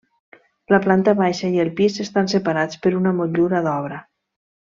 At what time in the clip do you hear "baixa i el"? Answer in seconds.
1.19-1.69